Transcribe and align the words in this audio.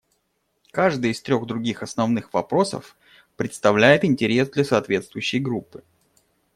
Каждый 0.71 1.11
из 1.11 1.21
трех 1.21 1.45
других 1.45 1.83
основных 1.83 2.33
вопросов 2.33 2.97
представляет 3.37 4.03
интерес 4.03 4.49
для 4.49 4.63
соответствующей 4.63 5.37
группы. 5.37 5.83